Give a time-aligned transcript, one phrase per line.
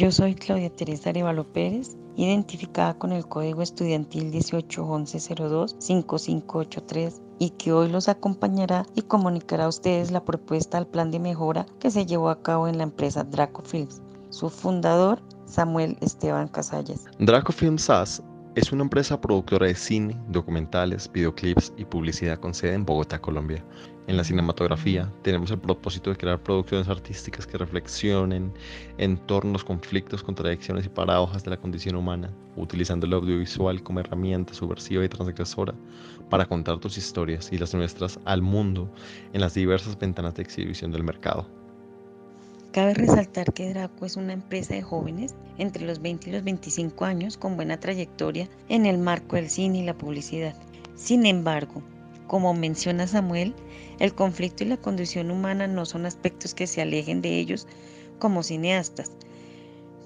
[0.00, 7.90] Yo soy Claudia Teresa Arevalo Pérez, identificada con el código estudiantil 181102-5583 y que hoy
[7.90, 12.30] los acompañará y comunicará a ustedes la propuesta al plan de mejora que se llevó
[12.30, 14.00] a cabo en la empresa Draco Films.
[14.30, 17.04] Su fundador, Samuel Esteban Casallas.
[17.18, 18.22] Draco Films SAS
[18.60, 23.64] es una empresa productora de cine, documentales, videoclips y publicidad con sede en Bogotá, Colombia.
[24.06, 28.52] En la cinematografía tenemos el propósito de crear producciones artísticas que reflexionen
[28.98, 33.82] en torno a los conflictos, contradicciones y paradojas de la condición humana, utilizando el audiovisual
[33.82, 35.74] como herramienta subversiva y transgresora
[36.28, 38.92] para contar tus historias y las nuestras al mundo
[39.32, 41.59] en las diversas ventanas de exhibición del mercado.
[42.72, 47.04] Cabe resaltar que Draco es una empresa de jóvenes entre los 20 y los 25
[47.04, 50.54] años con buena trayectoria en el marco del cine y la publicidad.
[50.94, 51.82] Sin embargo,
[52.28, 53.56] como menciona Samuel,
[53.98, 57.66] el conflicto y la condición humana no son aspectos que se alejen de ellos
[58.20, 59.10] como cineastas,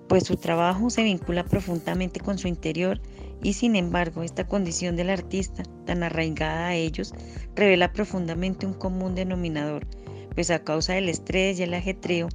[0.09, 2.99] pues su trabajo se vincula profundamente con su interior
[3.43, 7.13] y sin embargo esta condición del artista, tan arraigada a ellos,
[7.55, 9.87] revela profundamente un común denominador,
[10.35, 12.31] pues a causa del estrés y el ajetreo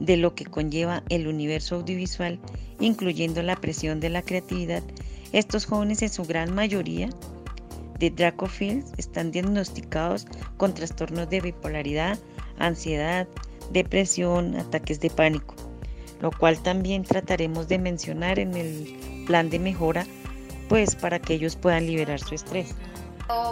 [0.00, 2.38] de lo que conlleva el universo audiovisual,
[2.80, 4.82] incluyendo la presión de la creatividad,
[5.32, 7.10] estos jóvenes en su gran mayoría
[7.98, 12.18] de Dracofields están diagnosticados con trastornos de bipolaridad,
[12.58, 13.26] ansiedad,
[13.70, 15.54] depresión, ataques de pánico,
[16.20, 20.06] lo cual también trataremos de mencionar en el plan de mejora,
[20.68, 22.74] pues para que ellos puedan liberar su estrés.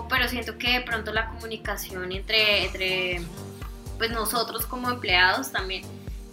[0.08, 3.20] pero siento que de pronto la comunicación entre, entre
[3.98, 5.84] pues nosotros como empleados también,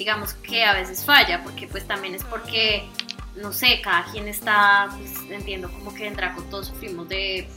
[0.01, 2.89] digamos que a veces falla, porque pues también es porque,
[3.35, 7.47] no sé, cada quien está, pues entiendo como que en Draco todos sufrimos de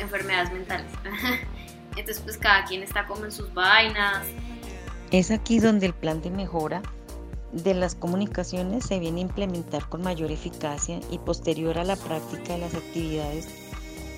[0.00, 0.90] enfermedades mentales.
[1.96, 4.26] Entonces, pues cada quien está como en sus vainas.
[5.12, 6.82] Es aquí donde el plan de mejora
[7.52, 12.54] de las comunicaciones se viene a implementar con mayor eficacia y posterior a la práctica
[12.54, 13.46] de las actividades.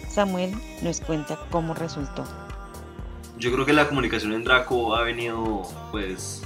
[0.09, 2.25] Samuel nos cuenta cómo resultó.
[3.37, 6.43] Yo creo que la comunicación en Draco ha venido pues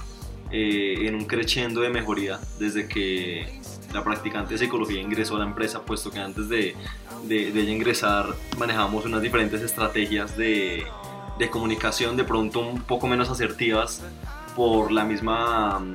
[0.52, 3.46] eh, en un creciendo de mejoría desde que
[3.92, 6.74] la practicante de psicología ingresó a la empresa, puesto que antes de,
[7.24, 8.26] de, ella ingresar
[8.58, 10.84] manejábamos unas diferentes estrategias de,
[11.38, 14.02] de, comunicación, de pronto un poco menos asertivas
[14.54, 15.94] por la misma mm,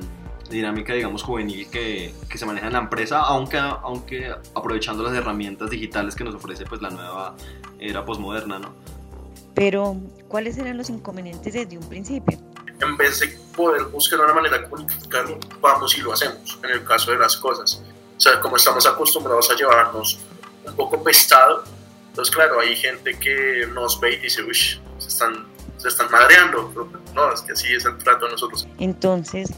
[0.50, 5.70] dinámica, digamos, juvenil que, que, se maneja en la empresa, aunque, aunque aprovechando las herramientas
[5.70, 7.36] digitales que nos ofrece pues, la nueva
[7.78, 8.72] era posmoderna, ¿no?
[9.54, 9.96] Pero,
[10.28, 12.38] ¿cuáles eran los inconvenientes desde un principio?
[12.80, 16.84] En vez de poder buscar una manera de comunicarlo, vamos y lo hacemos, en el
[16.84, 17.82] caso de las cosas.
[18.16, 20.18] O sea, como estamos acostumbrados a llevarnos
[20.64, 21.64] un poco pestado,
[22.08, 24.54] entonces claro, hay gente que nos ve y dice, uy,
[24.98, 25.46] se están,
[25.76, 26.90] se están madreando.
[27.14, 28.66] No, es que así es el trato de nosotros.
[28.78, 29.50] Entonces,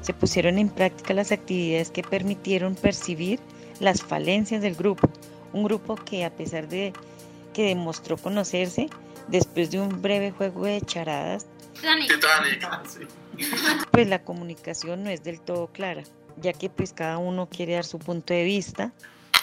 [0.00, 3.40] se pusieron en práctica las actividades que permitieron percibir
[3.80, 5.10] las falencias del grupo.
[5.52, 6.92] Un grupo que a pesar de
[7.52, 8.88] que demostró conocerse,
[9.26, 11.46] después de un breve juego de charadas,
[13.90, 16.02] pues la comunicación no es del todo clara,
[16.36, 18.92] ya que pues cada uno quiere dar su punto de vista.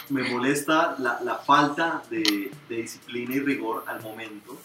[0.08, 4.56] Me molesta la, la falta de, de, disciplina y rigor al momento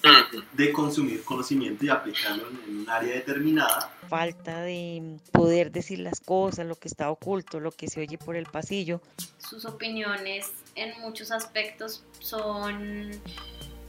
[0.53, 3.91] de consumir conocimiento y aplicarlo en, un área determinada.
[4.07, 8.35] Falta de poder decir las cosas, lo que está oculto, lo que se oye por
[8.35, 9.01] el pasillo.
[9.39, 13.09] Sus opiniones en muchos aspectos son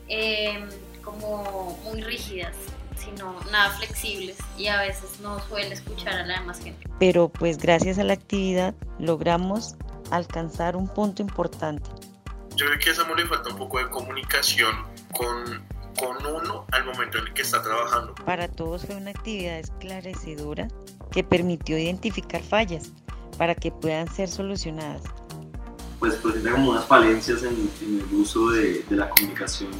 [0.08, 0.66] eh,
[1.02, 2.56] como muy rígidas
[3.04, 6.88] sino nada flexibles y a veces no suele escuchar a la demás gente.
[6.98, 9.74] Pero pues gracias a la actividad logramos
[10.10, 11.88] alcanzar un punto importante.
[12.56, 14.74] Yo creo que a Samuel le falta un poco de comunicación
[15.16, 15.64] con,
[15.98, 18.14] con uno al momento en el que está trabajando.
[18.26, 20.68] Para todos fue una actividad esclarecedora
[21.10, 22.90] que permitió identificar fallas
[23.38, 25.02] para que puedan ser solucionadas.
[25.98, 29.70] Pues presenta como unas falencias en, en el uso de, de la comunicación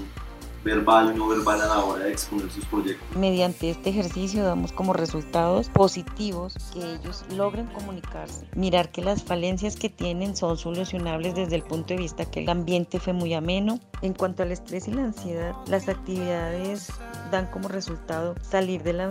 [0.64, 3.16] verbal y no verbal a la hora de exponer sus proyectos.
[3.16, 9.76] Mediante este ejercicio damos como resultados positivos que ellos logren comunicarse, mirar que las falencias
[9.76, 13.80] que tienen son solucionables desde el punto de vista que el ambiente fue muy ameno.
[14.02, 16.92] En cuanto al estrés y la ansiedad, las actividades
[17.30, 19.08] dan como resultado salir de la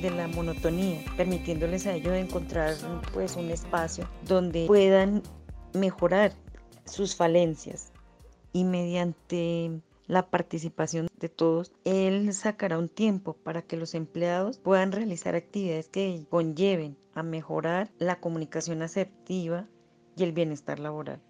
[0.00, 2.74] de la monotonía, permitiéndoles a ellos encontrar
[3.14, 5.22] pues un espacio donde puedan
[5.72, 6.34] mejorar
[6.84, 7.92] sus falencias
[8.52, 14.92] y mediante la participación de todos, él sacará un tiempo para que los empleados puedan
[14.92, 19.66] realizar actividades que conlleven a mejorar la comunicación asertiva
[20.16, 21.20] y el bienestar laboral.